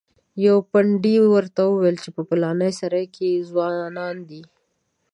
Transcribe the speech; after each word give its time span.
یوه 0.45 0.61
پندي 0.71 1.15
ورته 1.33 1.61
وویل 1.67 1.97
په 2.15 2.21
پلانې 2.29 2.69
سرای 2.79 3.05
کې 3.15 3.45
ځوانان 3.49 4.15
دي. 4.29 4.43